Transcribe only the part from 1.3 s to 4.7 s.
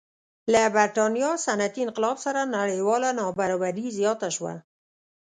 صنعتي انقلاب سره نړیواله نابرابري زیاته شوه.